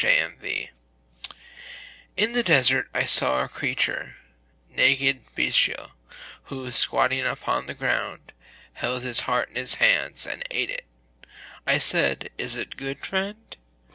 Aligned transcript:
III 0.03 0.71
In 2.17 2.31
the 2.31 2.41
desert 2.41 2.89
I 2.91 3.03
saw 3.05 3.43
a 3.43 3.47
creature, 3.47 4.15
naked, 4.67 5.21
bestial, 5.35 5.91
who, 6.45 6.71
squatting 6.71 7.23
upon 7.23 7.67
the 7.67 7.75
ground, 7.75 8.31
Held 8.73 9.03
his 9.03 9.19
heart 9.19 9.49
in 9.49 9.57
his 9.57 9.75
hands, 9.75 10.25
And 10.25 10.43
ate 10.49 10.71
of 10.71 10.77
it. 10.77 10.85
I 11.67 11.77
said, 11.77 12.31
"Is 12.39 12.55
it 12.57 12.77
good, 12.77 13.05
friend?" 13.05 13.55